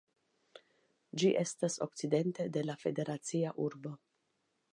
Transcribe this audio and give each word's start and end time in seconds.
Ĝi 1.23 1.29
estas 1.43 1.77
okcidente 1.87 2.47
de 2.57 2.65
la 2.71 2.77
federacia 2.87 3.53
urbo. 3.69 3.95